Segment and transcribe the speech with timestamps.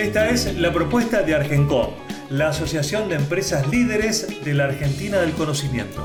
[0.00, 1.90] Esta es la propuesta de Argencom,
[2.30, 6.02] la Asociación de Empresas Líderes de la Argentina del Conocimiento.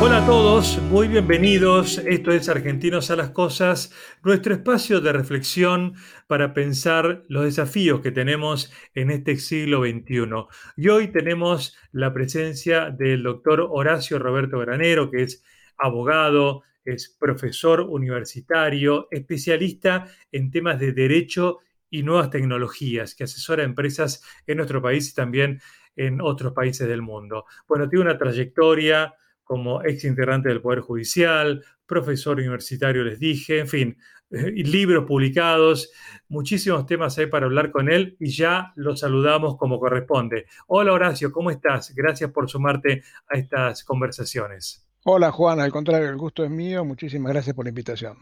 [0.00, 1.98] Hola a todos, muy bienvenidos.
[1.98, 5.94] Esto es Argentinos a las Cosas, nuestro espacio de reflexión
[6.28, 10.28] para pensar los desafíos que tenemos en este siglo XXI.
[10.76, 15.42] Y hoy tenemos la presencia del doctor Horacio Roberto Granero, que es
[15.78, 23.66] abogado, es profesor universitario, especialista en temas de derecho y nuevas tecnologías, que asesora a
[23.66, 25.60] empresas en nuestro país y también
[25.96, 27.44] en otros países del mundo.
[27.68, 29.14] Bueno, tiene una trayectoria
[29.44, 33.98] como ex integrante del Poder Judicial, profesor universitario, les dije, en fin,
[34.30, 35.92] eh, libros publicados,
[36.28, 40.46] muchísimos temas hay para hablar con él y ya lo saludamos como corresponde.
[40.66, 41.94] Hola Horacio, ¿cómo estás?
[41.94, 44.84] Gracias por sumarte a estas conversaciones.
[45.06, 46.82] Hola Juan, al contrario, el gusto es mío.
[46.82, 48.16] Muchísimas gracias por la invitación.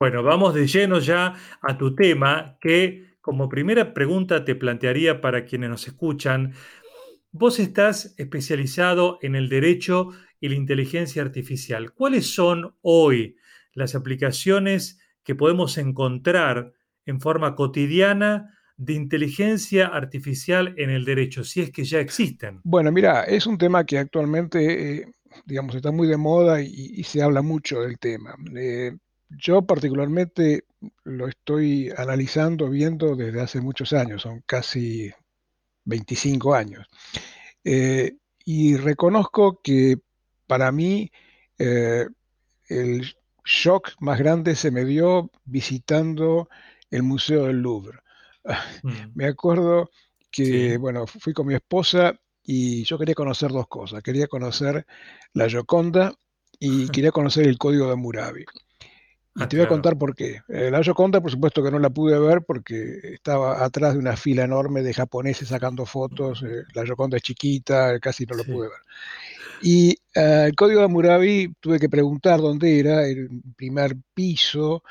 [0.00, 5.44] Bueno, vamos de lleno ya a tu tema que como primera pregunta te plantearía para
[5.44, 6.52] quienes nos escuchan.
[7.30, 10.10] Vos estás especializado en el derecho
[10.40, 11.92] y la inteligencia artificial.
[11.92, 13.36] ¿Cuáles son hoy
[13.72, 16.72] las aplicaciones que podemos encontrar
[17.04, 22.60] en forma cotidiana de inteligencia artificial en el derecho, si es que ya existen?
[22.64, 25.12] Bueno, mira, es un tema que actualmente eh,
[25.44, 28.34] digamos, está muy de moda y, se habla mucho del tema.
[28.56, 28.96] Eh,
[29.28, 30.64] yo particularmente
[31.04, 35.12] lo estoy analizando, viendo desde hace muchos años, son casi
[35.84, 36.86] 25 años.
[37.64, 39.98] Eh, y reconozco que
[40.46, 41.10] para mí
[41.58, 42.06] eh,
[42.68, 46.48] el shock más grande se me dio visitando
[46.90, 47.98] el Museo del Louvre.
[48.84, 49.10] Mm.
[49.16, 49.90] Me acuerdo
[50.30, 54.02] que, bueno, fui con mi esposa y yo quería conocer dos cosas.
[54.02, 54.86] Quería conocer
[55.34, 56.14] la Gioconda
[56.58, 58.44] y quería conocer el código de Hammurabi.
[59.38, 60.40] Y ah, te voy a contar por qué.
[60.48, 64.16] Eh, la Gioconda, por supuesto que no la pude ver porque estaba atrás de una
[64.16, 66.42] fila enorme de japoneses sacando fotos.
[66.42, 68.80] Eh, la Gioconda es chiquita, casi no lo pude ver.
[69.60, 74.82] Y eh, el código de Hammurabi tuve que preguntar dónde era, el primer piso,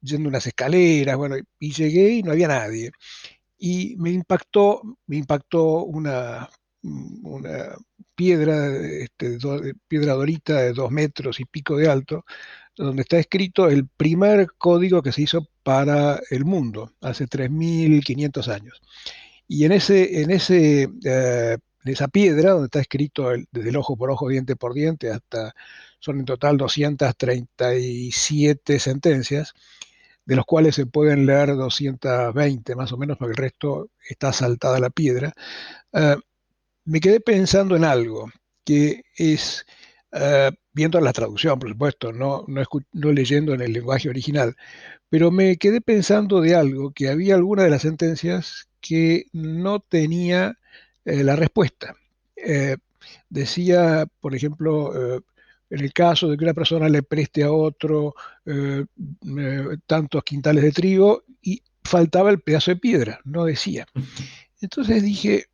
[0.00, 2.92] yendo unas escaleras, bueno, y llegué y no había nadie.
[3.58, 6.48] Y me impactó, me impactó una,
[6.82, 7.76] una
[8.14, 9.38] piedra, este,
[9.88, 12.24] piedra dorita de dos metros y pico de alto,
[12.76, 18.80] donde está escrito el primer código que se hizo para el mundo, hace 3.500 años.
[19.46, 23.96] Y en, ese, en, ese, eh, en esa piedra, donde está escrito desde el ojo
[23.96, 25.54] por ojo, diente por diente, hasta
[25.98, 29.52] son en total 237 sentencias,
[30.24, 34.80] de los cuales se pueden leer 220 más o menos, porque el resto está saltada
[34.80, 35.34] la piedra.
[35.92, 36.16] Eh,
[36.84, 38.30] me quedé pensando en algo,
[38.64, 39.66] que es,
[40.12, 44.56] uh, viendo la traducción, por supuesto, no, no, leyendo en el lenguaje original,
[45.08, 50.58] pero me quedé pensando de algo, que había alguna de las sentencias que no tenía
[51.04, 51.96] eh, la respuesta.
[52.36, 52.76] Eh,
[53.28, 54.92] decía, por ejemplo,
[55.68, 58.14] en el caso de que una persona le preste a otro
[59.86, 63.86] tantos quintales de trigo y faltaba el pedazo de piedra, no decía.
[64.60, 65.49] Entonces dije,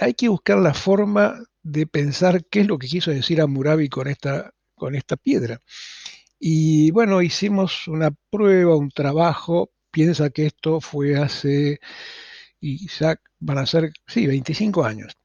[0.00, 4.08] hay que buscar la forma de pensar qué es lo que quiso decir Amurabi con
[4.08, 5.60] esta, con esta piedra.
[6.38, 9.70] Y bueno, hicimos una prueba, un trabajo.
[9.90, 11.80] Piensa que esto fue hace,
[12.60, 15.16] Isaac, van a ser, sí, 25 años.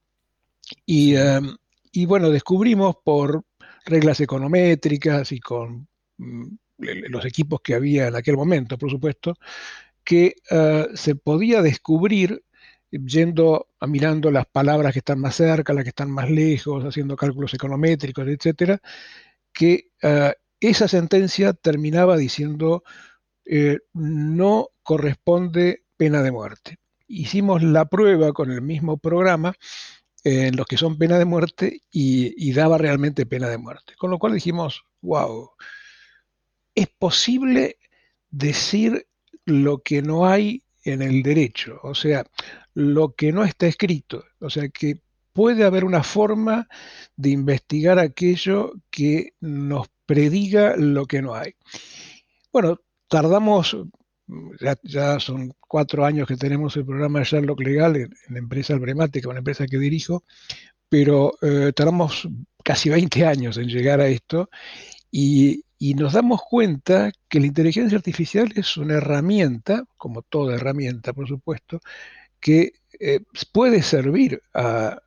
[0.86, 1.56] Y, em,
[1.92, 3.46] y bueno, descubrimos por
[3.86, 5.88] reglas econométricas y con
[6.18, 6.48] mm,
[6.78, 9.36] los equipos que había en aquel momento, por supuesto,
[10.04, 12.44] que eh, se podía descubrir
[12.92, 17.16] yendo a mirando las palabras que están más cerca, las que están más lejos, haciendo
[17.16, 18.80] cálculos econométricos, etcétera,
[19.52, 22.84] que ah, esa sentencia terminaba diciendo
[23.46, 26.78] eh, no corresponde pena de muerte.
[27.08, 29.54] Hicimos la prueba con el mismo programa
[30.24, 33.94] en los que son pena de muerte y, y daba realmente pena de muerte.
[33.98, 35.52] Con lo cual dijimos, wow,
[36.74, 37.78] es posible
[38.32, 39.08] decir
[39.46, 41.80] lo que no hay en el derecho.
[41.84, 42.26] O sea,
[42.74, 44.24] lo que no está escrito.
[44.40, 45.02] O sea que
[45.34, 46.68] puede haber una forma
[47.18, 51.56] de investigar aquello que nos prediga lo que no hay.
[52.54, 52.80] Bueno,
[53.10, 53.76] tardamos,
[54.84, 59.28] ya, son cuatro años que tenemos el programa de Sherlock Legal en, la empresa emblemática,
[59.28, 60.24] una empresa que dirijo,
[60.88, 62.30] pero eh, tardamos
[62.64, 64.50] casi 20 años en llegar a esto
[65.12, 71.28] y, nos damos cuenta que la inteligencia artificial es una herramienta, como toda herramienta, por
[71.28, 71.80] supuesto,
[72.40, 73.20] que eh,
[73.52, 75.02] puede servir a,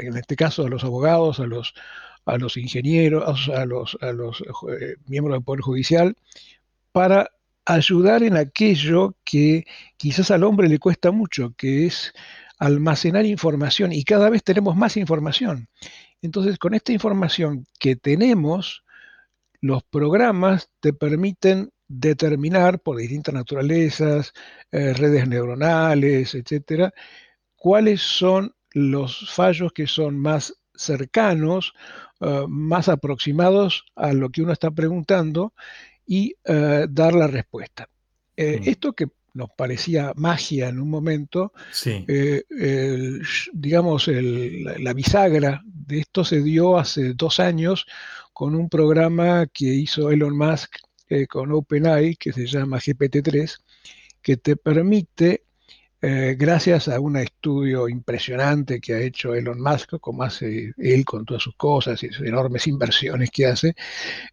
[0.00, 4.42] en este caso, a los abogados, a los, ingenieros, a los, los
[4.80, 6.16] eh, miembros del Poder Judicial,
[6.92, 7.30] para
[7.64, 9.64] ayudar en aquello que
[9.96, 12.12] quizás al hombre le cuesta mucho, que es
[12.58, 15.68] almacenar información y cada vez tenemos más información.
[16.22, 18.83] Entonces, con esta información que tenemos,
[19.64, 24.34] los programas te permiten determinar por distintas naturalezas,
[24.70, 26.92] eh, redes neuronales, etcétera,
[27.56, 31.72] cuáles son los fallos que son más cercanos,
[32.20, 35.54] eh, más aproximados a lo que uno está preguntando
[36.04, 37.88] y eh, dar la respuesta.
[38.36, 38.68] Mm.
[38.68, 41.52] Esto que nos parecía magia en un momento,
[43.52, 47.86] digamos, la bisagra de esto se dio hace dos años
[48.34, 50.78] con un programa que hizo Elon Musk
[51.08, 53.58] eh, con OpenAI, que se llama GPT-3,
[54.20, 55.44] que te permite,
[56.02, 61.24] eh, gracias a un estudio impresionante que ha hecho Elon Musk, como hace él con
[61.24, 63.76] todas sus cosas y sus enormes inversiones que hace,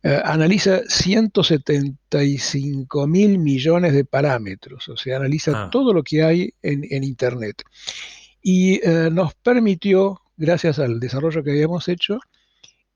[0.01, 5.69] eh, analiza 175 mil millones de parámetros, o sea, analiza ah.
[5.69, 7.61] todo lo que hay en, en Internet.
[8.41, 8.81] Y
[9.11, 12.19] nos permitió, gracias al desarrollo que habíamos hecho,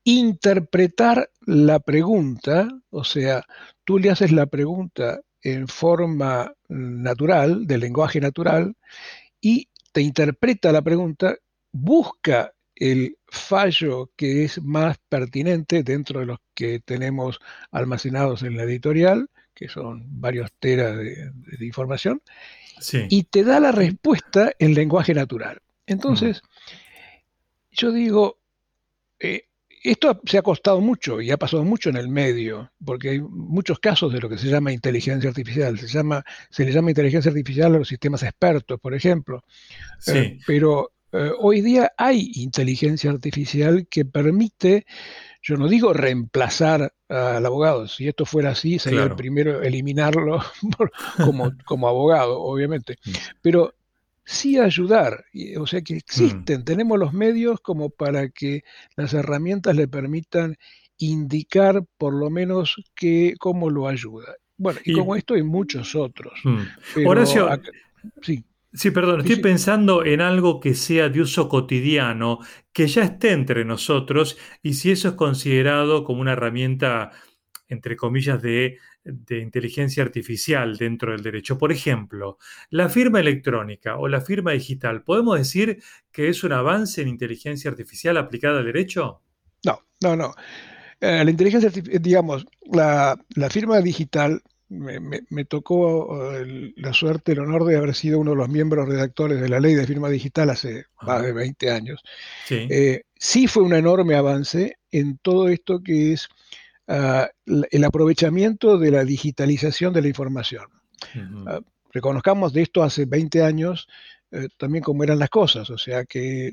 [0.06, 3.44] interpretar la pregunta, o sea,
[3.84, 8.76] tú le haces la pregunta en forma natural, del lenguaje natural,
[9.40, 11.36] y te interpreta la pregunta,
[11.72, 17.40] busca el fallo que es más pertinente dentro de los que tenemos
[17.72, 21.32] almacenados en la editorial, que son varios teras de,
[21.66, 22.22] información,
[23.08, 25.60] y te da la respuesta en lenguaje natural.
[25.84, 26.42] Entonces,
[27.72, 28.38] yo digo,
[29.18, 29.45] eh,
[29.90, 33.78] esto se ha costado mucho y ha pasado mucho en el medio, porque hay muchos
[33.78, 35.78] casos de lo que se llama inteligencia artificial.
[35.78, 39.44] Se, llama, se le llama inteligencia artificial a los sistemas expertos, por ejemplo.
[40.06, 44.86] Eh, pero eh, hoy día hay inteligencia artificial que permite,
[45.42, 50.40] yo no digo reemplazar al abogado, si esto fuera así, sería el primero eliminarlo
[51.24, 52.96] como, como abogado, obviamente.
[53.04, 53.10] Mm.
[53.42, 53.74] Pero
[54.26, 55.24] sí ayudar.
[55.58, 55.96] O sea que mm.
[55.96, 58.64] existen, tenemos los medios como para que
[58.96, 60.56] las herramientas le permitan
[60.98, 64.34] indicar por lo menos que, cómo lo ayuda.
[64.58, 66.34] Bueno, y, como esto hay muchos otros.
[66.44, 67.06] Mm.
[67.06, 67.48] Horacio,
[68.20, 68.44] sí.
[68.72, 72.40] Sí, perdón, estoy pensando en algo que sea de uso cotidiano,
[72.74, 77.10] que ya esté entre nosotros y si eso es considerado como una herramienta,
[77.68, 78.76] entre comillas, de
[79.06, 81.58] de inteligencia artificial dentro del derecho.
[81.58, 82.38] Por ejemplo,
[82.70, 85.82] la firma electrónica o la firma digital, ¿podemos decir
[86.12, 89.22] que es un avance en inteligencia artificial aplicada al derecho?
[89.64, 90.34] No, no, no.
[91.00, 93.18] Eh, la inteligencia artificial, digamos, la,
[93.50, 98.48] firma digital, me, tocó eh, la suerte, el honor de haber sido uno de los
[98.48, 102.02] miembros redactores de la ley de firma digital hace más de 20 años.
[102.46, 102.66] Sí.
[102.70, 106.28] Eh, sí fue un enorme avance en todo esto que es
[106.88, 110.66] Ah, el aprovechamiento de la digitalización de la información.
[111.46, 111.60] Ah,
[111.92, 113.88] reconozcamos de esto hace 20 años
[114.30, 116.52] eh, también cómo eran las cosas, o sea que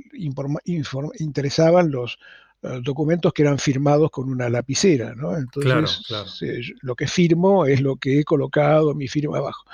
[1.19, 2.17] interesaban los
[2.63, 5.37] ah, documentos que eran firmados con una lapicera, ¿no?
[5.37, 9.65] Entonces, lo que firmo es lo que he colocado mi firma abajo.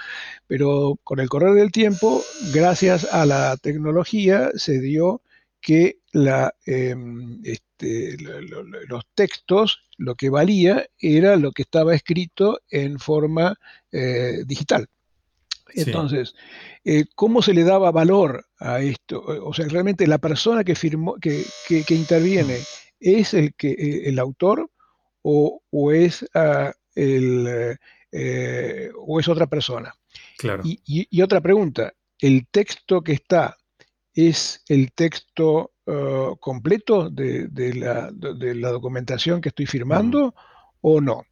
[0.48, 2.22] Pero con el correr del tiempo,
[2.54, 5.22] gracias a la tecnología, se dio
[5.62, 7.42] que la, em,
[7.80, 8.18] este,
[8.88, 13.58] los textos, lo que valía era lo que estaba escrito en forma
[13.92, 14.88] eh, digital.
[15.74, 16.34] Entonces,
[16.84, 19.22] eh, ¿cómo se le daba valor a esto?
[19.22, 21.46] O sea, realmente la persona que firmó, que,
[21.90, 22.58] interviene,
[23.00, 24.72] ¿es el que el autor
[25.22, 27.78] o, es ah, el,
[28.12, 29.94] eh, o es otra persona?
[30.40, 30.64] Claro.
[30.66, 33.59] y, otra pregunta, ¿el texto que está
[34.28, 38.12] es el texto uh, completo de, la,
[38.72, 40.34] documentación que estoy firmando
[40.82, 41.24] o no.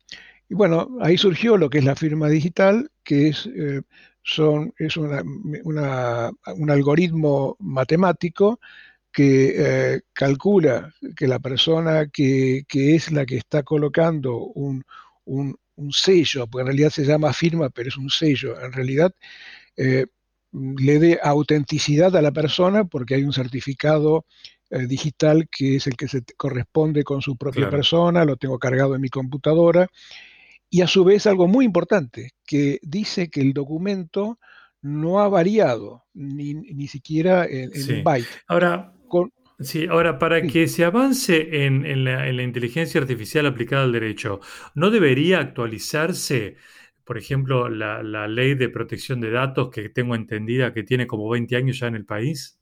[0.49, 3.81] Y bueno, ahí surgió lo que es la firma digital, que es, eh,
[4.23, 5.09] son, es un
[6.69, 8.59] algoritmo matemático
[9.17, 14.85] que eh, calcula que la persona que, es la que está colocando un,
[15.89, 19.13] sello, porque en realidad se llama firma, pero es un sello, en realidad
[19.75, 20.05] eh,
[20.51, 24.25] le dé autenticidad a la persona porque hay un certificado
[24.69, 28.95] eh, digital que es el que se corresponde con su propia persona, lo tengo cargado
[28.95, 29.87] en mi computadora.
[30.69, 34.37] Y a su vez algo muy importante, que dice que el documento
[34.81, 38.27] no ha variado, ni, ni siquiera en, un byte.
[38.47, 38.93] Ahora,
[39.59, 44.39] Sí, ahora, para que se avance en, la, inteligencia artificial aplicada al derecho,
[44.75, 46.57] ¿no debería actualizarse,
[47.07, 51.55] por ejemplo, la, ley de protección de datos que tengo entendida que tiene como 20
[51.55, 52.59] años ya en el país?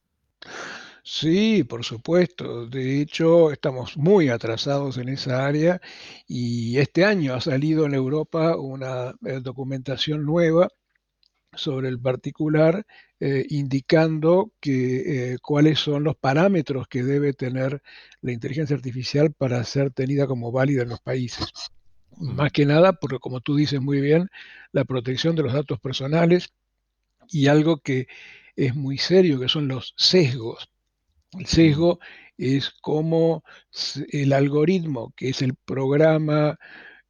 [1.04, 2.68] Sí, por supuesto.
[2.68, 5.82] De hecho, estamos muy atrasados en esa área
[6.28, 10.68] y este año ha salido en Europa una eh, documentación nueva
[11.54, 12.86] sobre el particular,
[13.20, 17.82] eh, indicando que, eh, cuáles son los parámetros que debe tener
[18.22, 21.48] la inteligencia artificial para ser tenida como válida en los países.
[22.17, 24.29] Más que nada, porque como tú dices muy bien,
[24.72, 26.50] la protección de los datos personales
[27.29, 28.07] y algo que
[28.55, 30.69] es muy serio, que son los sesgos.
[31.38, 32.00] El sesgo
[32.38, 33.43] es como
[34.12, 36.57] el algoritmo, que es el programa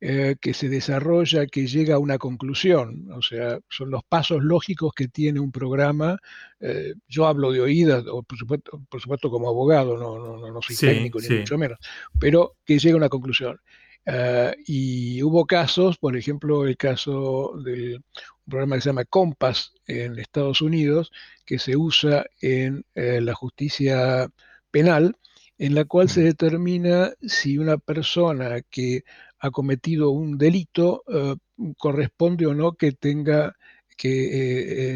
[0.01, 3.09] eh, que se desarrolla, que llega a una conclusión.
[3.11, 6.17] O sea, son los pasos lógicos que tiene un programa.
[6.59, 10.61] Eh, yo hablo de oídas, o por, supuesto, por supuesto como abogado, no, no, no
[10.61, 11.79] soy técnico ni mucho menos,
[12.19, 13.59] pero que llega a una conclusión.
[14.05, 18.03] Eh, y hubo casos, por ejemplo, el caso del
[18.47, 21.11] programa que se llama Compass en Estados Unidos,
[21.45, 24.29] que se usa en la justicia
[24.71, 25.15] penal,
[25.57, 29.03] en la cual se determina si una persona que
[29.39, 31.35] ha cometido un delito, eh,
[31.77, 33.55] corresponde o no que tenga
[33.97, 34.09] que,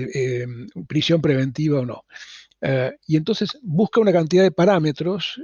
[0.03, 0.47] eh, eh,
[0.87, 2.05] prisión preventiva o no.
[3.07, 5.39] y entonces busca una cantidad de parámetros,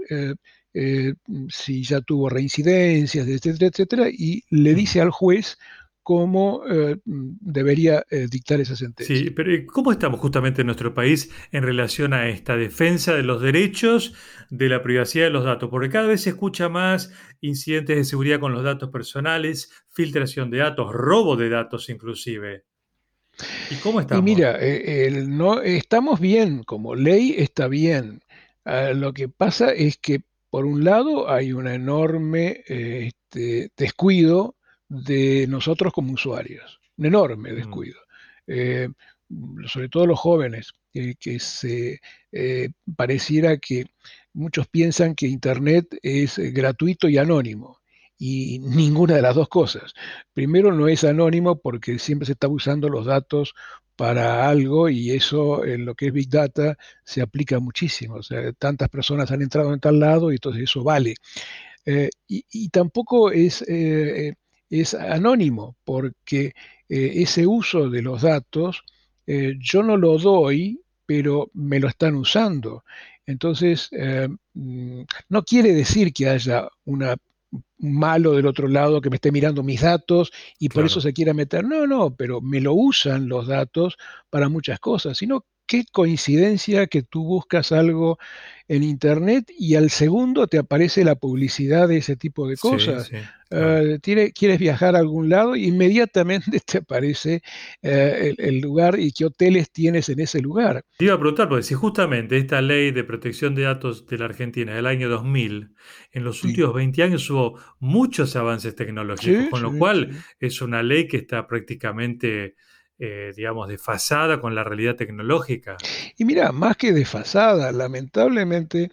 [1.50, 5.58] si ya tuvo reincidencias, etcétera, etcétera, y le dice al juez
[6.06, 9.16] cómo eh, debería eh, dictar esa sentencia.
[9.16, 13.42] Sí, pero ¿cómo estamos justamente en nuestro país en relación a esta defensa de los
[13.42, 14.14] derechos
[14.52, 15.68] de la privacidad de los datos?
[15.72, 20.60] Porque cada vez se escucha más incidentes de seguridad con los datos personales, filtración de
[20.60, 22.66] datos, robo de datos inclusive.
[23.72, 24.22] ¿Y cómo estamos?
[24.22, 28.22] Y mira, eh, no, estamos bien, como ley está bien.
[28.64, 30.22] Ah, lo que pasa es que,
[30.56, 34.56] por un lado, hay un enorme este, descuido
[34.88, 36.80] de nosotros como usuarios.
[36.96, 37.56] Un enorme mm.
[37.56, 38.00] descuido.
[38.48, 38.88] Eh,
[39.68, 42.00] sobre todo los jóvenes, que se
[42.32, 43.88] eh, pareciera que
[44.32, 47.82] muchos piensan que Internet es gratuito y anónimo.
[48.18, 49.94] Y ninguna de las dos cosas.
[50.34, 53.54] Primero, no es anónimo porque siempre se está usando los datos
[53.96, 58.16] para algo y eso en lo que es Big Data se aplica muchísimo.
[58.16, 61.16] O sea, tantas personas han entrado en tal lado y entonces eso vale.
[61.86, 63.64] Eh, y, tampoco es
[64.70, 66.54] es anónimo, porque
[66.90, 68.84] eh, ese uso de los datos
[69.28, 72.84] eh, yo no lo doy, pero me lo están usando.
[73.26, 77.16] Entonces, eh, mm, no quiere decir que haya una
[77.78, 81.34] malo del otro lado que me esté mirando mis datos y por eso se quiera
[81.34, 81.66] meter.
[81.66, 83.98] No, no, pero me lo usan los datos
[84.30, 88.18] para muchas cosas, sino qué coincidencia que tú buscas algo
[88.68, 93.12] en Internet y al segundo te aparece la publicidad de ese tipo de cosas.
[93.52, 97.42] Ah, quieres viajar a algún lado, inmediatamente te aparece
[97.84, 100.84] eh, el, lugar y qué hoteles tienes en ese lugar.
[100.98, 104.26] Te iba a preguntar, porque si justamente esta ley de protección de datos de la
[104.26, 105.76] Argentina del año 2000,
[106.12, 111.08] en los últimos 20 años hubo muchos avances tecnológicos, con lo cual es una ley
[111.08, 112.56] que está prácticamente
[112.98, 115.76] eh, digamos, desfasada con la realidad tecnológica.
[116.18, 118.92] Y mira, más que desfasada, lamentablemente,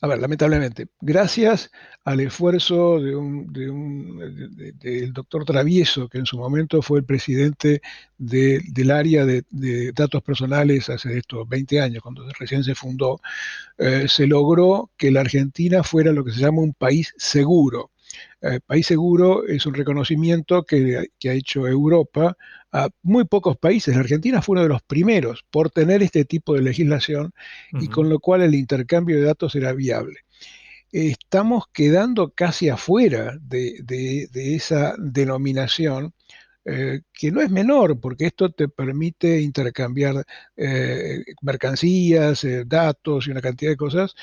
[0.00, 1.70] a ver, lamentablemente, gracias
[2.04, 7.80] al esfuerzo de un, del doctor Travieso, que en su momento fue el presidente
[8.18, 9.44] del área de,
[9.92, 13.20] datos personales hace estos 20 años, cuando recién se fundó,
[13.78, 17.92] eh, se logró que la Argentina fuera lo que se llama un país seguro.
[18.46, 22.36] Eh, país seguro es un reconocimiento que, ha hecho Europa
[22.72, 23.94] a muy pocos países.
[23.94, 27.32] La Argentina fue uno de los primeros por tener este tipo de legislación
[27.80, 30.20] y con lo cual el intercambio de datos era viable.
[30.92, 36.12] Estamos quedando casi afuera de, esa denominación.
[36.66, 40.24] Eh, que no es menor, porque esto te permite intercambiar
[40.56, 44.14] eh, mercancías, datos y una cantidad de cosas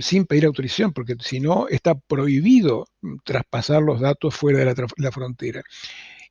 [0.00, 5.12] sin pedir autorización, porque si no está prohibido mm, traspasar los datos fuera de la,
[5.12, 5.62] frontera.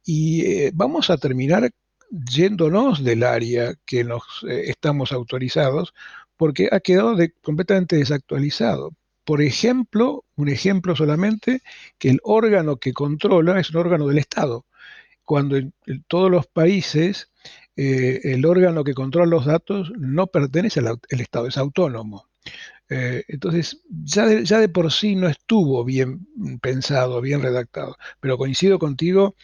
[0.06, 1.72] Y eh, vamos a terminar
[2.10, 5.94] yéndonos del área que nos eh, estamos autorizados,
[6.38, 8.92] porque ha quedado completamente desactualizado.
[9.24, 11.62] Por ejemplo, un ejemplo solamente,
[11.98, 14.66] que el órgano que controla es un órgano del Estado,
[15.24, 15.74] cuando en,
[16.08, 17.32] todos los países
[17.76, 22.28] eh, el órgano que controla los datos no pertenece al Estado, es autónomo.
[22.90, 26.28] Eh, entonces, ya de, ya de por sí no estuvo bien
[26.62, 29.36] pensado, bien redactado, pero coincido contigo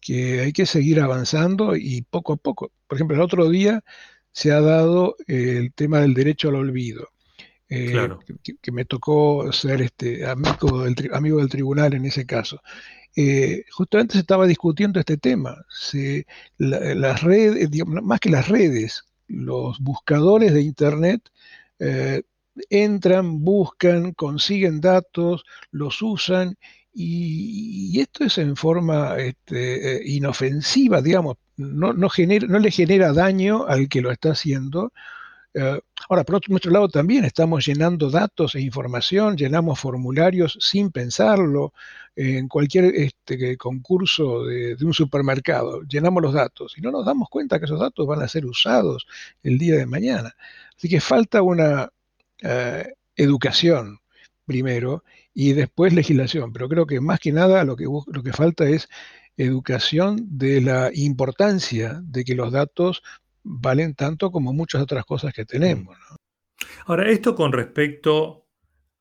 [0.00, 2.72] que hay que seguir avanzando y poco a poco.
[2.86, 3.82] Por ejemplo, el otro día
[4.32, 7.08] se ha dado el tema del derecho al olvido.
[7.68, 8.08] Eh,
[8.62, 12.62] que, me tocó ser este amigo del, amigo del tribunal en ese caso.
[13.16, 15.56] Eh, justamente se estaba discutiendo este tema.
[16.58, 21.22] las redes, más que las redes, los buscadores de Internet
[21.78, 22.22] eh,
[22.70, 26.56] entran, buscan, consiguen datos, los usan
[26.92, 32.08] y, esto es en forma este, inofensiva, digamos, no, no,
[32.48, 34.92] no le genera daño al que lo está haciendo,
[35.58, 40.90] eh, ahora, por otro, nuestro lado también estamos llenando datos e información, llenamos formularios sin
[40.90, 41.72] pensarlo,
[42.14, 47.58] en cualquier este, concurso de, un supermercado, llenamos los datos y no nos damos cuenta
[47.58, 49.06] que esos datos van a ser usados
[49.42, 50.34] el día de mañana.
[50.76, 51.90] Así que falta una
[52.42, 53.98] eh, educación
[54.44, 58.68] primero y después legislación, pero creo que más que nada lo que, lo que falta
[58.68, 58.88] es
[59.36, 63.02] educación de la importancia de que los datos
[63.42, 65.96] valen tanto como muchas otras cosas que tenemos.
[66.86, 68.46] Ahora, esto con respecto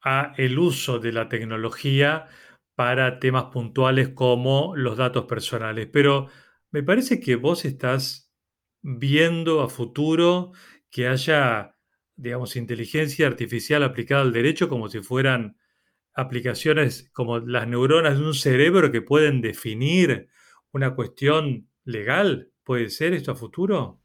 [0.04, 2.28] a el uso de la tecnología
[2.76, 6.28] para temas puntuales como los datos personales, pero
[6.72, 8.32] me parece que vos estás
[8.82, 10.52] viendo a futuro
[10.92, 11.75] que haya,
[12.16, 15.58] digamos, inteligencia artificial aplicada al derecho como si fueran
[16.14, 20.30] aplicaciones como las neuronas de un cerebro que pueden definir
[20.72, 22.52] una cuestión legal.
[22.64, 24.02] ¿Puede ser esto a futuro?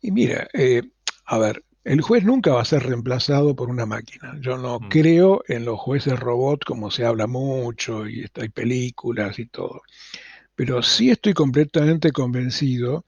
[0.00, 0.82] Y mira, eh,
[1.24, 4.38] a ver, el juez nunca va a ser reemplazado por una máquina.
[4.40, 4.88] Yo no mm.
[4.88, 9.82] creo en los jueces robot como se habla mucho y hay películas y todo.
[10.54, 13.04] Pero sí estoy completamente convencido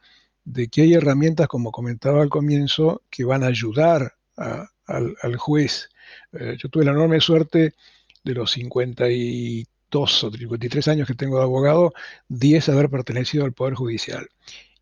[0.47, 5.91] de que hay herramientas, como comentaba al comienzo, que van a ayudar al, juez.
[6.33, 7.75] Eh, yo tuve la enorme suerte
[8.23, 11.93] de los 52 o 53 años que tengo de abogado,
[12.29, 14.29] 10 haber pertenecido al Poder Judicial.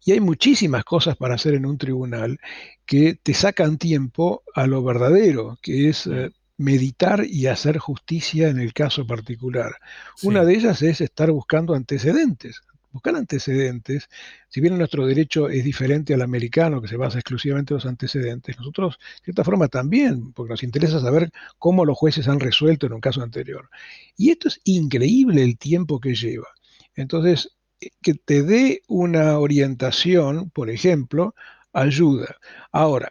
[0.05, 2.39] Y hay muchísimas cosas para hacer en un tribunal
[2.85, 8.61] que te sacan tiempo a lo verdadero, que es eh, meditar y hacer justicia en
[8.61, 9.77] el caso particular.
[10.23, 12.61] Una de ellas es estar buscando antecedentes.
[12.95, 14.09] Buscar antecedentes,
[14.49, 18.57] si bien nuestro derecho es diferente al americano, que se basa exclusivamente en los antecedentes,
[18.57, 22.93] nosotros, de cierta forma, también, porque nos interesa saber cómo los jueces han resuelto en
[22.93, 23.69] un caso anterior.
[24.17, 26.47] Y esto es increíble el tiempo que lleva.
[26.95, 27.57] Entonces,
[28.01, 31.35] que te dé una orientación, por ejemplo,
[31.73, 32.37] ayuda.
[32.71, 33.11] Ahora,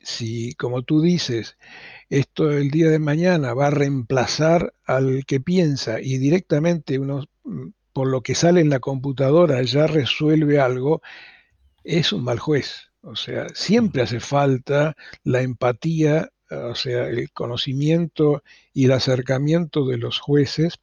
[0.00, 1.58] si, como tú dices,
[2.08, 7.26] esto el día de mañana va a reemplazar al que piensa y directamente uno,
[7.98, 11.02] por lo que sale en la computadora ya resuelve algo,
[11.82, 12.92] es un mal juez.
[13.00, 19.96] O sea, siempre hace falta la empatía, o sea, el conocimiento y el acercamiento de
[19.96, 20.78] los jueces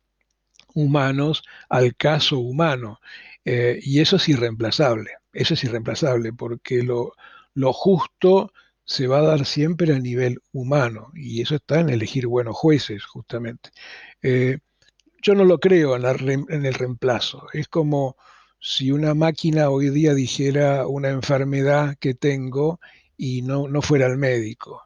[0.73, 2.99] humanos al caso humano.
[3.45, 7.13] Eh, y eso es irreemplazable, eso es irreemplazable, porque lo,
[7.71, 8.51] justo
[8.83, 13.05] se va a dar siempre a nivel humano, y eso está en elegir buenos jueces,
[13.05, 13.69] justamente.
[14.21, 14.57] Eh,
[15.21, 18.15] yo no lo creo en, en, el reemplazo, es como
[18.59, 22.79] si una máquina hoy día dijera una enfermedad que tengo
[23.17, 24.81] y no, no fuera el médico.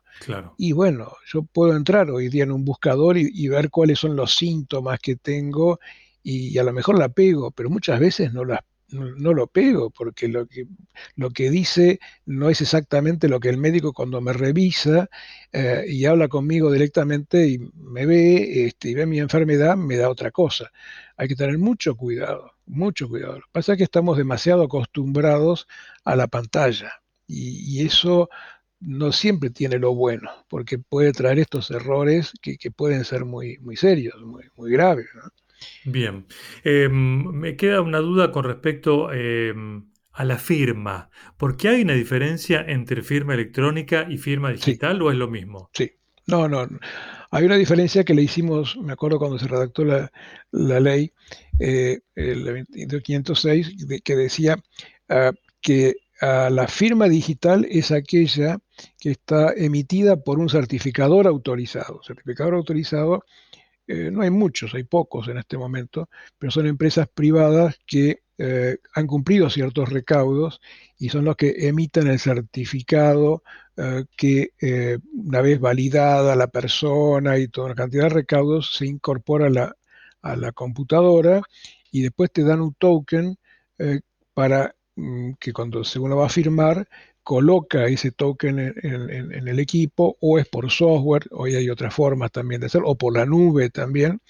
[0.58, 4.36] Y bueno, yo puedo entrar hoy día en un buscador y, ver cuáles son los
[4.36, 5.80] síntomas que tengo
[6.24, 8.44] y, a lo mejor la pego, pero muchas veces no,
[8.92, 10.68] no, lo pego porque lo que,
[11.16, 15.10] lo que dice no es exactamente lo que el médico cuando me revisa
[15.52, 20.10] eh, y habla conmigo directamente y me ve este, y ve mi enfermedad, me da
[20.10, 20.72] otra cosa.
[21.18, 23.36] Hay que tener mucho cuidado, mucho cuidado.
[23.36, 25.68] Lo que pasa es que estamos demasiado acostumbrados
[26.04, 26.92] a la pantalla
[27.28, 28.30] y, y eso
[28.80, 33.76] no siempre tiene lo bueno, porque puede traer estos errores que, pueden ser muy, muy
[33.76, 35.08] serios, muy, muy graves.
[35.86, 36.26] Bien,
[36.64, 41.10] em, me queda una duda con respecto em, a la firma.
[41.38, 45.70] ¿Por qué hay una diferencia entre firma electrónica y firma digital o es lo mismo?
[45.74, 45.92] Sí,
[46.28, 46.68] no, no.
[47.32, 50.10] Hay una diferencia que le hicimos, me acuerdo cuando se redactó la,
[50.52, 51.12] ley,
[51.60, 52.66] eh, el
[53.04, 54.58] 506, que decía
[55.10, 58.60] ah, que la firma digital es aquella
[59.00, 62.02] que está emitida por un certificador autorizado.
[62.04, 63.24] Certificador autorizado,
[63.92, 68.78] eh, no hay muchos, hay pocos en este momento, pero son empresas privadas que eh,
[68.94, 70.62] han cumplido ciertos recaudos
[71.00, 73.42] y son los que emiten el certificado
[73.78, 74.52] eh, que
[75.16, 79.76] una vez validada la persona y toda una cantidad de recaudos se incorpora a la,
[80.22, 81.42] a la computadora
[81.92, 83.38] y después te dan un token
[84.36, 86.88] para Mm, que cuando uno va a firmar,
[87.24, 92.62] coloca ese token en, el equipo o es por software, hoy hay otras formas también
[92.62, 94.22] de hacerlo, o por la nube también,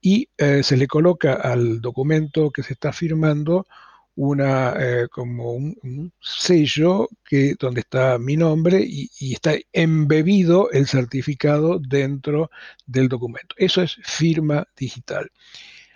[0.00, 3.66] y eh, se le coloca al documento que se está firmando
[4.14, 11.78] una, eh, como un, sello que, donde está mi nombre y, está embebido el certificado
[11.78, 12.50] dentro
[12.86, 13.54] del documento.
[13.58, 15.30] Eso es firma digital.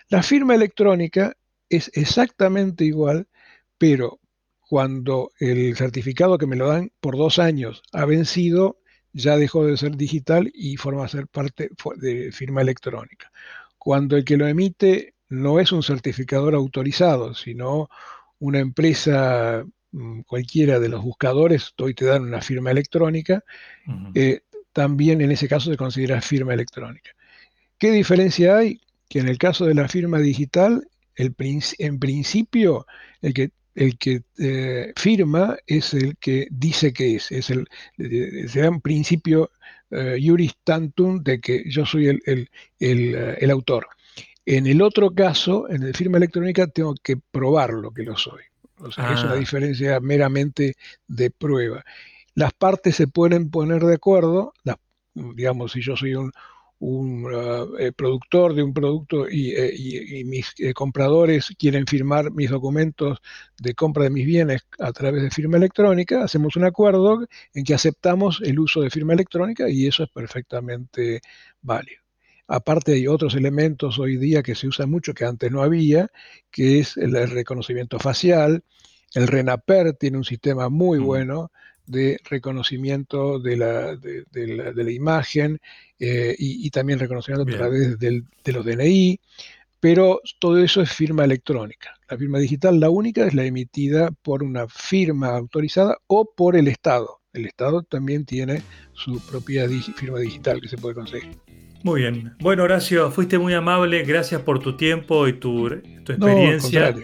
[0.09, 1.37] La firma electrónica
[1.69, 3.29] es exactamente igual,
[3.79, 4.21] pero
[4.69, 8.79] cuando el certificado que me lo dan por dos años ha vencido,
[9.13, 13.31] ya dejó de ser digital y forma a ser parte de firma electrónica.
[13.79, 17.89] Cuando el que lo emite no es un certificador autorizado, sino
[18.39, 23.45] una empresa mm, cualquiera de los buscadores, hoy te dan una firma electrónica,
[24.15, 24.41] eh,
[24.73, 27.11] también en ese caso se considera firma electrónica.
[27.79, 28.81] ¿Qué diferencia hay?
[29.09, 31.35] Que en el caso de la firma digital, el,
[31.79, 32.87] en principio,
[33.23, 37.69] el que, el que eh, firma es el que dice que es, es el,
[38.49, 39.51] se da un principio
[39.89, 42.49] juris tantum de que yo soy el,
[42.81, 43.87] el, el autor.
[44.45, 48.43] En el otro caso, en el firma electrónica, tengo que probar lo que lo soy.
[48.79, 49.37] O sea, es una ah.
[49.37, 50.75] diferencia meramente
[51.07, 51.85] de prueba.
[52.35, 54.53] Las partes se pueden poner de acuerdo,
[55.15, 56.33] digamos, si yo soy un,
[56.81, 63.19] uh, eh, productor de un producto y, eh, mis eh, compradores quieren firmar mis documentos
[63.59, 67.75] de compra de mis bienes a través de firma electrónica, hacemos un acuerdo en que
[67.75, 71.21] aceptamos el uso de firma electrónica y eso es perfectamente
[71.63, 72.07] válido.
[72.49, 76.09] Aparte hay otros elementos hoy día que se usan mucho que antes no había,
[76.51, 78.63] que es el, reconocimiento facial.
[79.15, 81.51] El RENAPER tiene un sistema muy bueno
[81.87, 85.59] de reconocimiento de la, de, la, imagen
[85.99, 88.23] eh, y, también reconocimiento a través de
[88.53, 89.21] los DNI,
[89.81, 91.95] pero todo eso es firma electrónica.
[92.09, 96.69] La firma digital, la única, es la emitida por una firma autorizada o por el
[96.69, 97.21] Estado.
[97.33, 98.63] El Estado también tiene
[98.95, 101.37] su propia firma digital que se puede conseguir.
[101.83, 102.35] Muy bien.
[102.41, 104.03] Bueno, Horacio, fuiste muy amable.
[104.03, 106.95] Gracias por tu tiempo y tu, experiencia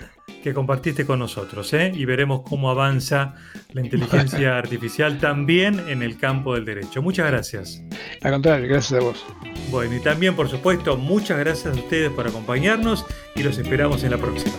[0.43, 1.73] que compartiste con nosotros.
[1.73, 1.93] ¿eh?
[1.95, 3.35] Y veremos cómo avanza
[3.73, 7.03] la inteligencia artificial también en el campo del derecho.
[7.03, 7.83] Muchas gracias.
[8.23, 9.25] Al contrario, gracias a vos.
[9.71, 14.11] Bueno, y también, por supuesto, muchas gracias a ustedes por acompañarnos y los esperamos en
[14.11, 14.55] la próxima.